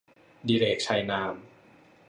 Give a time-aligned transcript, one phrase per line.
[0.47, 1.35] ดิเรก ชัยนาม